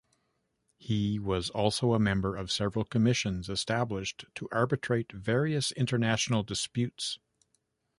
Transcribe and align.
He 0.79 1.19
was 1.19 1.51
also 1.51 1.93
a 1.93 1.99
member 1.99 2.35
of 2.35 2.51
several 2.51 2.83
commissions 2.85 3.49
established 3.49 4.25
to 4.33 4.49
arbitrate 4.51 5.11
various 5.11 5.71
international 5.73 6.41
disputes. 6.41 7.19